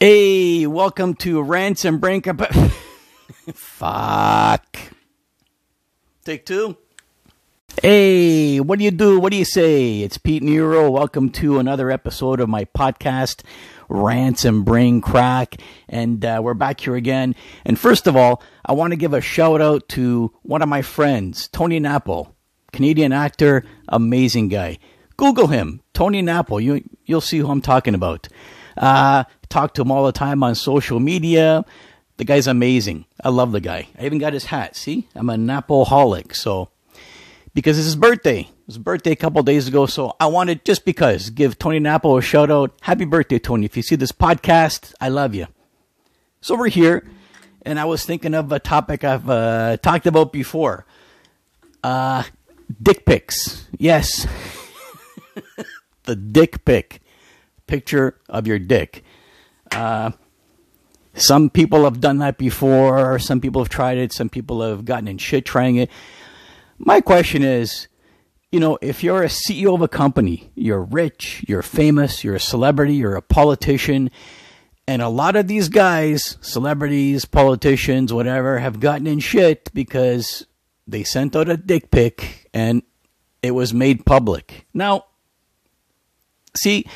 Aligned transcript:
Hey, 0.00 0.66
welcome 0.66 1.14
to 1.16 1.40
Rants 1.40 1.84
and 1.84 2.00
Brink. 2.00 2.26
Fuck. 3.54 4.76
Take 6.24 6.44
two. 6.44 6.76
Hey, 7.82 8.60
what 8.60 8.78
do 8.78 8.84
you 8.84 8.90
do? 8.90 9.18
What 9.18 9.30
do 9.30 9.38
you 9.38 9.44
say? 9.44 10.00
It's 10.00 10.18
Pete 10.18 10.42
Nero. 10.42 10.90
Welcome 10.90 11.30
to 11.30 11.58
another 11.58 11.90
episode 11.90 12.40
of 12.40 12.48
my 12.48 12.64
podcast, 12.66 13.42
Rants 13.88 14.44
and 14.44 14.64
Brain 14.64 15.00
Crack. 15.00 15.56
And 15.88 16.24
uh, 16.24 16.40
we're 16.42 16.54
back 16.54 16.80
here 16.80 16.96
again. 16.96 17.34
And 17.64 17.78
first 17.78 18.06
of 18.06 18.16
all, 18.16 18.42
I 18.66 18.72
want 18.72 18.92
to 18.92 18.96
give 18.96 19.14
a 19.14 19.20
shout 19.20 19.60
out 19.60 19.88
to 19.90 20.32
one 20.42 20.62
of 20.62 20.68
my 20.68 20.82
friends, 20.82 21.48
Tony 21.48 21.78
Nappo, 21.78 22.34
Canadian 22.72 23.12
actor, 23.12 23.64
amazing 23.88 24.48
guy. 24.48 24.78
Google 25.16 25.46
him, 25.46 25.80
Tony 25.92 26.20
Nappo. 26.22 26.58
You 26.58 26.82
you'll 27.04 27.20
see 27.20 27.38
who 27.38 27.48
I'm 27.50 27.60
talking 27.60 27.94
about. 27.94 28.28
Uh, 28.76 29.24
talk 29.48 29.74
to 29.74 29.82
him 29.82 29.90
all 29.90 30.06
the 30.06 30.12
time 30.12 30.42
on 30.42 30.54
social 30.54 31.00
media. 31.00 31.64
The 32.16 32.24
guy's 32.24 32.46
amazing. 32.46 33.06
I 33.22 33.30
love 33.30 33.52
the 33.52 33.60
guy. 33.60 33.88
I 33.98 34.06
even 34.06 34.18
got 34.18 34.32
his 34.32 34.46
hat. 34.46 34.76
See, 34.76 35.08
I'm 35.14 35.30
a 35.30 35.34
Napoholic. 35.34 36.34
So 36.34 36.70
because 37.54 37.78
it's 37.78 37.86
his 37.86 37.96
birthday. 37.96 38.40
It 38.40 38.66
was 38.66 38.74
his 38.74 38.82
birthday 38.82 39.12
a 39.12 39.16
couple 39.16 39.42
days 39.42 39.68
ago, 39.68 39.86
so 39.86 40.14
I 40.18 40.26
wanted 40.26 40.64
just 40.64 40.84
because 40.84 41.30
give 41.30 41.58
Tony 41.58 41.78
Nappo 41.78 42.18
a 42.18 42.22
shout 42.22 42.50
out. 42.50 42.72
Happy 42.82 43.04
birthday, 43.04 43.38
Tony! 43.38 43.64
If 43.64 43.76
you 43.76 43.82
see 43.82 43.96
this 43.96 44.12
podcast, 44.12 44.92
I 45.00 45.08
love 45.08 45.34
you. 45.34 45.46
So 46.40 46.56
we're 46.56 46.68
here, 46.68 47.08
and 47.62 47.78
I 47.78 47.84
was 47.84 48.04
thinking 48.04 48.34
of 48.34 48.52
a 48.52 48.58
topic 48.58 49.04
I've 49.04 49.28
uh, 49.30 49.76
talked 49.78 50.06
about 50.06 50.32
before. 50.32 50.84
Uh, 51.82 52.24
dick 52.82 53.06
pics. 53.06 53.66
Yes, 53.78 54.26
the 56.04 56.16
dick 56.16 56.64
pic, 56.64 57.00
picture 57.66 58.20
of 58.28 58.46
your 58.46 58.58
dick. 58.58 59.04
Uh, 59.72 60.12
some 61.14 61.48
people 61.48 61.84
have 61.84 62.00
done 62.00 62.18
that 62.18 62.38
before. 62.38 63.18
Some 63.18 63.40
people 63.40 63.62
have 63.62 63.68
tried 63.68 63.98
it. 63.98 64.12
Some 64.12 64.28
people 64.28 64.62
have 64.62 64.84
gotten 64.84 65.08
in 65.08 65.18
shit 65.18 65.44
trying 65.44 65.76
it. 65.76 65.90
My 66.78 67.00
question 67.00 67.42
is, 67.42 67.88
you 68.50 68.60
know, 68.60 68.78
if 68.80 69.02
you're 69.02 69.22
a 69.22 69.28
CEO 69.28 69.74
of 69.74 69.82
a 69.82 69.88
company, 69.88 70.50
you're 70.54 70.82
rich, 70.82 71.44
you're 71.48 71.62
famous, 71.62 72.22
you're 72.22 72.36
a 72.36 72.40
celebrity, 72.40 72.94
you're 72.94 73.16
a 73.16 73.22
politician, 73.22 74.10
and 74.86 75.02
a 75.02 75.08
lot 75.08 75.34
of 75.34 75.48
these 75.48 75.68
guys, 75.68 76.36
celebrities, 76.40 77.24
politicians, 77.24 78.12
whatever, 78.12 78.58
have 78.58 78.80
gotten 78.80 79.06
in 79.06 79.18
shit 79.18 79.70
because 79.72 80.46
they 80.86 81.02
sent 81.04 81.34
out 81.34 81.48
a 81.48 81.56
dick 81.56 81.90
pic 81.90 82.48
and 82.52 82.82
it 83.42 83.52
was 83.52 83.72
made 83.72 84.04
public. 84.04 84.66
Now, 84.74 85.06
see, 86.56 86.86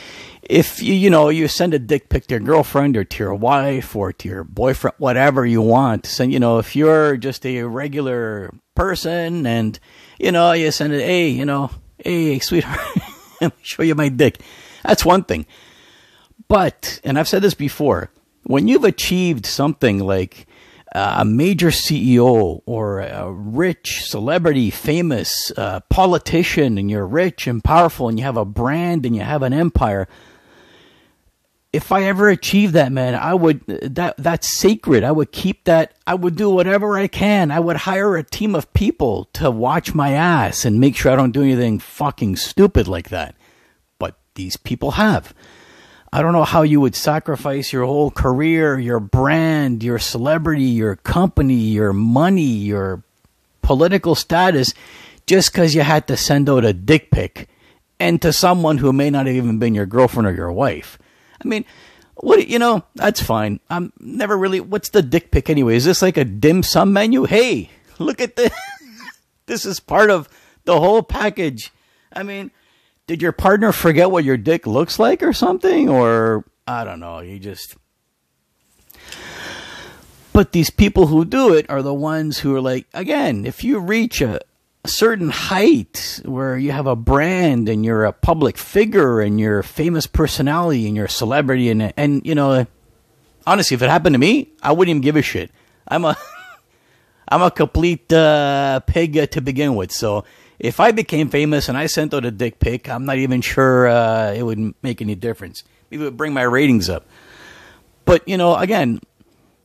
if 0.43 0.83
you 0.83 0.95
you 0.95 1.11
know 1.11 1.29
you 1.29 1.49
send 1.49 1.75
a 1.75 1.79
dick 1.79 2.09
pic 2.09 2.27
to 2.27 2.35
your 2.35 2.41
girlfriend 2.41 2.97
or 2.97 3.05
to 3.05 3.25
your 3.25 3.35
wife 3.35 3.95
or 3.95 4.13
to 4.13 4.29
your 4.29 4.45
boyfriend, 4.45 4.95
whatever 4.99 5.45
you 5.45 5.63
want, 5.63 6.07
send 6.07 6.33
you 6.33 6.41
know 6.41 6.59
if 6.59 6.75
you're 6.75 7.17
just 7.17 7.45
a 7.45 7.63
regular 7.63 8.53
person 8.75 9.47
and 9.47 9.79
you 10.19 10.33
know 10.33 10.53
you 10.53 10.71
send 10.71 10.93
it, 10.93 11.05
hey, 11.05 11.29
you 11.29 11.45
know, 11.45 11.71
hey, 11.99 12.39
sweetheart, 12.39 12.81
let 13.41 13.57
me 13.57 13.63
show 13.63 13.83
you 13.83 13.95
my 13.95 14.09
dick. 14.09 14.41
That's 14.85 15.05
one 15.05 15.25
thing. 15.25 15.47
But 16.49 17.01
and 17.05 17.19
I've 17.19 17.29
said 17.29 17.43
this 17.43 17.55
before, 17.55 18.11
when 18.45 18.67
you've 18.69 18.85
achieved 18.85 19.45
something 19.47 19.99
like 19.99 20.48
a 20.93 21.25
major 21.25 21.69
CEO 21.69 22.63
or 22.67 23.01
a 23.01 23.31
rich 23.31 24.05
celebrity, 24.05 24.71
famous 24.71 25.53
uh, 25.57 25.81
politician, 25.91 26.79
and 26.79 26.91
you're 26.91 27.07
rich 27.07 27.47
and 27.47 27.63
powerful, 27.63 28.09
and 28.09 28.19
you 28.19 28.25
have 28.25 28.37
a 28.37 28.45
brand 28.45 29.05
and 29.05 29.15
you 29.15 29.23
have 29.23 29.43
an 29.43 29.53
empire 29.53 30.09
if 31.73 31.93
I 31.93 32.05
ever 32.05 32.29
achieve 32.29 32.73
that, 32.73 32.93
man, 32.93 33.15
I 33.15 33.35
would 33.35 33.65
that 33.67 34.17
that's 34.17 34.59
sacred. 34.59 35.05
I 35.05 35.13
would 35.13 35.33
keep 35.33 35.65
that. 35.65 35.93
I 36.07 36.15
would 36.15 36.35
do 36.35 36.49
whatever 36.49 36.97
I 36.97 37.09
can. 37.09 37.51
I 37.51 37.61
would 37.61 37.77
hire 37.77 38.17
a 38.17 38.23
team 38.23 38.55
of 38.55 38.73
people 38.73 39.27
to 39.35 39.51
watch 39.51 39.95
my 39.95 40.13
ass 40.13 40.65
and 40.65 40.81
make 40.81 40.97
sure 40.97 41.13
I 41.13 41.17
don't 41.17 41.33
do 41.33 41.43
anything 41.43 41.79
fucking 41.79 42.37
stupid 42.37 42.89
like 42.89 43.11
that. 43.11 43.35
But 43.99 44.19
these 44.35 44.57
people 44.57 44.93
have. 44.93 45.35
I 46.13 46.23
don't 46.23 46.33
know 46.33 46.45
how 46.45 46.63
you 46.63 46.81
would 46.81 46.95
sacrifice 46.95 47.73
your 47.73 47.85
whole 47.85 48.11
career, 48.11 48.79
your 48.79 49.01
brand, 49.01 49.83
your 49.83 49.99
celebrity, 49.99 50.65
your 50.65 50.97
company, 50.97 51.55
your 51.55 51.93
money, 51.93 52.43
your 52.43 53.03
political 53.63 54.15
status 54.15 54.73
just 55.27 55.53
because 55.53 55.75
you 55.75 55.83
had 55.83 56.09
to 56.09 56.17
send 56.17 56.49
out 56.49 56.65
a 56.65 56.73
dick 56.73 57.11
pic 57.11 57.49
and 58.01 58.23
to 58.23 58.33
someone 58.33 58.79
who 58.79 58.93
may 58.93 59.11
not 59.11 59.27
have 59.27 59.37
even 59.37 59.59
been 59.59 59.75
your 59.75 59.85
girlfriend 59.85 60.27
or 60.27 60.33
your 60.33 60.51
wife. 60.51 60.99
I 61.45 61.47
mean, 61.47 61.67
what 62.17 62.49
you 62.49 62.59
know, 62.59 62.83
that's 62.95 63.23
fine. 63.23 63.61
I'm 63.69 63.93
never 64.01 64.37
really. 64.37 64.61
What's 64.61 64.89
the 64.89 65.03
dick 65.03 65.31
pic 65.31 65.51
anyway? 65.51 65.77
Is 65.77 65.85
this 65.85 66.03
like 66.03 66.17
a 66.17 66.25
dim 66.25 66.63
sum 66.63 66.93
menu? 66.93 67.25
Hey, 67.25 67.71
look 67.99 68.21
at 68.21 68.37
this. 68.37 68.53
this 69.47 69.67
is 69.67 69.79
part 69.79 70.11
of 70.11 70.29
the 70.65 70.81
whole 70.81 71.03
package. 71.03 71.71
I 72.13 72.23
mean, 72.23 72.51
did 73.09 73.23
your 73.23 73.33
partner 73.33 73.73
forget 73.73 74.11
what 74.11 74.23
your 74.23 74.37
dick 74.37 74.67
looks 74.67 74.99
like 74.99 75.23
or 75.23 75.33
something, 75.33 75.89
or 75.89 76.45
I 76.69 76.85
don't 76.85 77.01
know? 77.01 77.21
You 77.21 77.41
just. 77.41 77.75
But 80.35 80.53
these 80.53 80.71
people 80.71 81.07
who 81.07 81.25
do 81.25 81.55
it 81.55 81.69
are 81.69 81.83
the 81.83 81.95
ones 81.95 82.39
who 82.39 82.55
are 82.55 82.61
like, 82.61 82.87
again, 82.95 83.47
if 83.47 83.65
you 83.65 83.81
reach 83.81 84.21
a, 84.21 84.41
a 84.85 84.89
certain 84.89 85.31
height 85.31 86.21
where 86.27 86.57
you 86.59 86.71
have 86.71 86.87
a 86.87 86.95
brand 86.95 87.69
and 87.69 87.83
you're 87.83 88.05
a 88.05 88.13
public 88.13 88.59
figure 88.59 89.21
and 89.21 89.41
you're 89.41 89.61
a 89.61 89.65
famous 89.65 90.07
personality 90.07 90.87
and 90.87 90.95
you're 90.95 91.07
a 91.07 91.11
celebrity 91.11 91.71
and 91.71 91.93
and 91.97 92.25
you 92.25 92.35
know 92.35 92.67
honestly 93.47 93.75
if 93.75 93.83
it 93.83 93.91
happened 93.91 94.15
to 94.15 94.19
me 94.19 94.49
I 94.63 94.73
wouldn't 94.73 94.91
even 94.91 95.03
give 95.03 95.17
a 95.17 95.23
shit 95.23 95.51
I'm 95.89 96.05
a 96.05 96.17
I'm 97.29 97.43
a 97.43 97.51
complete 97.51 98.13
uh, 98.13 98.81
pig 98.87 99.31
to 99.33 99.41
begin 99.41 99.75
with 99.75 99.91
so 99.91 100.25
if 100.59 100.81
I 100.81 100.93
became 100.93 101.29
famous 101.31 101.69
and 101.69 101.79
I 101.79 101.87
sent 101.87 102.15
out 102.15 102.25
a 102.25 102.31
dick 102.31 102.59
pic 102.59 102.89
I'm 102.89 103.05
not 103.05 103.19
even 103.19 103.41
sure 103.41 103.89
uh, 103.89 104.33
it 104.33 104.43
would 104.43 104.75
make 104.83 105.01
any 105.01 105.15
difference 105.15 105.65
maybe 105.91 106.03
it 106.03 106.07
would 106.07 106.17
bring 106.17 106.33
my 106.33 106.43
ratings 106.43 106.89
up 106.89 107.07
but 108.05 108.27
you 108.29 108.37
know 108.37 108.57
again 108.57 109.01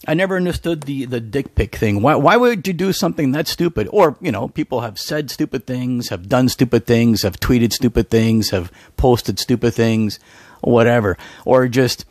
I 0.06 0.16
never 0.16 0.36
understood 0.36 0.84
the, 0.84 1.06
the 1.06 1.22
dick 1.22 1.56
pic 1.56 1.76
thing. 1.76 2.02
Why, 2.02 2.16
why 2.16 2.36
would 2.36 2.68
you 2.68 2.74
do 2.74 2.92
something 2.92 3.32
that 3.32 3.48
stupid? 3.48 3.88
Or, 3.92 4.18
you 4.20 4.34
know, 4.34 4.50
people 4.50 4.82
have 4.82 5.00
said 5.00 5.32
stupid 5.32 5.66
things, 5.66 6.10
have 6.10 6.28
done 6.28 6.50
stupid 6.50 6.86
things, 6.86 7.22
have 7.22 7.40
tweeted 7.40 7.72
stupid 7.72 8.10
things, 8.10 8.50
have 8.50 8.70
posted 8.98 9.40
stupid 9.40 9.74
things, 9.74 10.20
whatever. 10.60 11.18
Or 11.46 11.70
just, 11.70 12.06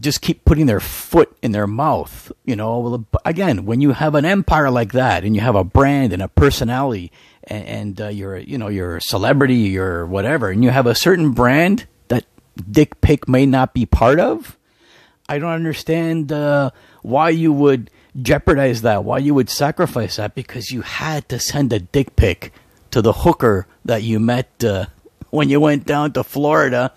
just 0.00 0.20
keep 0.20 0.44
putting 0.44 0.66
their 0.66 0.80
foot 0.80 1.36
in 1.42 1.52
their 1.52 1.66
mouth. 1.66 2.32
You 2.44 2.56
know, 2.56 3.04
again, 3.24 3.66
when 3.66 3.80
you 3.80 3.92
have 3.92 4.14
an 4.14 4.24
empire 4.24 4.70
like 4.70 4.92
that 4.92 5.24
and 5.24 5.34
you 5.34 5.42
have 5.42 5.54
a 5.54 5.64
brand 5.64 6.12
and 6.12 6.22
a 6.22 6.28
personality 6.28 7.12
and, 7.44 7.66
and 7.66 8.00
uh, 8.00 8.08
you're, 8.08 8.38
you 8.38 8.58
know, 8.58 8.68
you're 8.68 8.96
a 8.96 9.02
celebrity, 9.02 9.54
you're 9.54 10.06
whatever, 10.06 10.50
and 10.50 10.64
you 10.64 10.70
have 10.70 10.86
a 10.86 10.94
certain 10.94 11.32
brand 11.32 11.86
that 12.08 12.24
dick 12.70 13.00
pic 13.00 13.28
may 13.28 13.46
not 13.46 13.74
be 13.74 13.86
part 13.86 14.18
of, 14.18 14.56
I 15.28 15.38
don't 15.38 15.52
understand 15.52 16.32
uh, 16.32 16.70
why 17.02 17.30
you 17.30 17.52
would 17.52 17.90
jeopardize 18.20 18.82
that, 18.82 19.04
why 19.04 19.18
you 19.18 19.34
would 19.34 19.48
sacrifice 19.48 20.16
that, 20.16 20.34
because 20.34 20.72
you 20.72 20.82
had 20.82 21.28
to 21.28 21.38
send 21.38 21.72
a 21.72 21.78
dick 21.78 22.16
pic 22.16 22.52
to 22.90 23.00
the 23.00 23.12
hooker 23.12 23.68
that 23.84 24.02
you 24.02 24.18
met 24.18 24.64
uh, 24.64 24.86
when 25.30 25.48
you 25.48 25.60
went 25.60 25.86
down 25.86 26.12
to 26.14 26.24
Florida. 26.24 26.92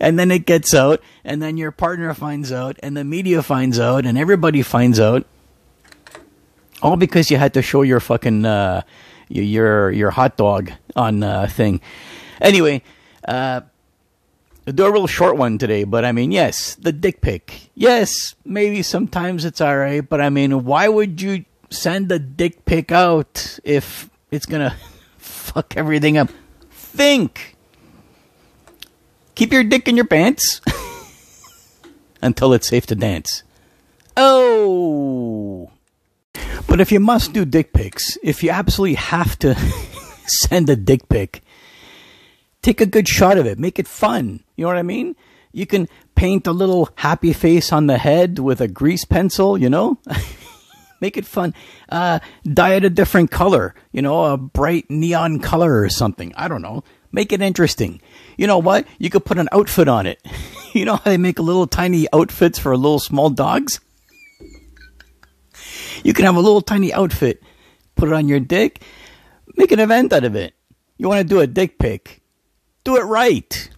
And 0.00 0.18
then 0.18 0.30
it 0.30 0.46
gets 0.46 0.74
out, 0.74 1.02
and 1.24 1.42
then 1.42 1.56
your 1.56 1.70
partner 1.70 2.12
finds 2.14 2.52
out, 2.52 2.78
and 2.82 2.96
the 2.96 3.04
media 3.04 3.42
finds 3.42 3.78
out, 3.78 4.06
and 4.06 4.18
everybody 4.18 4.62
finds 4.62 4.98
out. 5.00 5.26
All 6.82 6.96
because 6.96 7.30
you 7.30 7.38
had 7.38 7.54
to 7.54 7.62
show 7.62 7.82
your 7.82 8.00
fucking 8.00 8.44
uh, 8.44 8.82
your 9.28 9.90
your 9.90 10.10
hot 10.10 10.36
dog 10.36 10.70
on 10.94 11.22
uh, 11.22 11.46
thing. 11.46 11.80
Anyway, 12.40 12.82
uh, 13.26 13.62
do 14.66 14.84
a 14.84 14.92
real 14.92 15.06
short 15.06 15.36
one 15.36 15.58
today, 15.58 15.84
but 15.84 16.04
I 16.04 16.12
mean, 16.12 16.32
yes, 16.32 16.74
the 16.76 16.92
dick 16.92 17.20
pic. 17.20 17.70
Yes, 17.74 18.34
maybe 18.44 18.82
sometimes 18.82 19.44
it's 19.44 19.60
alright, 19.60 20.06
but 20.06 20.20
I 20.20 20.30
mean, 20.30 20.64
why 20.64 20.88
would 20.88 21.20
you 21.20 21.44
send 21.70 22.10
a 22.12 22.18
dick 22.18 22.64
pic 22.64 22.92
out 22.92 23.58
if 23.64 24.08
it's 24.30 24.46
gonna 24.46 24.76
fuck 25.18 25.76
everything 25.76 26.16
up? 26.16 26.30
Think. 26.70 27.53
Keep 29.44 29.52
your 29.52 29.64
dick 29.64 29.88
in 29.88 29.94
your 29.94 30.06
pants 30.06 30.62
until 32.22 32.54
it's 32.54 32.66
safe 32.66 32.86
to 32.86 32.94
dance. 32.94 33.42
Oh. 34.16 35.70
But 36.66 36.80
if 36.80 36.90
you 36.90 36.98
must 36.98 37.34
do 37.34 37.44
dick 37.44 37.74
pics, 37.74 38.16
if 38.22 38.42
you 38.42 38.48
absolutely 38.48 38.94
have 38.94 39.38
to 39.40 39.54
send 40.26 40.70
a 40.70 40.76
dick 40.76 41.10
pic, 41.10 41.42
take 42.62 42.80
a 42.80 42.86
good 42.86 43.06
shot 43.06 43.36
of 43.36 43.44
it. 43.44 43.58
Make 43.58 43.78
it 43.78 43.86
fun. 43.86 44.42
You 44.56 44.62
know 44.62 44.68
what 44.68 44.78
I 44.78 44.82
mean? 44.82 45.14
You 45.52 45.66
can 45.66 45.90
paint 46.14 46.46
a 46.46 46.52
little 46.52 46.88
happy 46.94 47.34
face 47.34 47.70
on 47.70 47.86
the 47.86 47.98
head 47.98 48.38
with 48.38 48.62
a 48.62 48.66
grease 48.66 49.04
pencil, 49.04 49.58
you 49.58 49.68
know? 49.68 49.98
Make 51.02 51.18
it 51.18 51.26
fun. 51.26 51.52
Uh, 51.90 52.20
dye 52.50 52.76
it 52.76 52.84
a 52.86 52.88
different 52.88 53.30
color, 53.30 53.74
you 53.92 54.00
know, 54.00 54.24
a 54.24 54.38
bright 54.38 54.88
neon 54.88 55.38
color 55.38 55.82
or 55.82 55.90
something. 55.90 56.32
I 56.34 56.48
don't 56.48 56.62
know. 56.62 56.82
Make 57.14 57.32
it 57.32 57.40
interesting. 57.40 58.00
You 58.36 58.48
know 58.48 58.58
what? 58.58 58.88
You 58.98 59.08
could 59.08 59.24
put 59.24 59.38
an 59.38 59.48
outfit 59.52 59.86
on 59.86 60.04
it. 60.04 60.20
you 60.72 60.84
know 60.84 60.96
how 60.96 61.04
they 61.04 61.16
make 61.16 61.38
little 61.38 61.68
tiny 61.68 62.08
outfits 62.12 62.58
for 62.58 62.76
little 62.76 62.98
small 62.98 63.30
dogs? 63.30 63.78
You 66.02 66.12
can 66.12 66.24
have 66.24 66.34
a 66.34 66.40
little 66.40 66.60
tiny 66.60 66.92
outfit, 66.92 67.40
put 67.94 68.08
it 68.08 68.14
on 68.14 68.26
your 68.26 68.40
dick, 68.40 68.82
make 69.56 69.70
an 69.70 69.78
event 69.78 70.12
out 70.12 70.24
of 70.24 70.34
it. 70.34 70.54
You 70.98 71.08
want 71.08 71.20
to 71.20 71.24
do 71.24 71.38
a 71.38 71.46
dick 71.46 71.78
pic? 71.78 72.20
Do 72.82 72.96
it 72.96 73.04
right. 73.04 73.70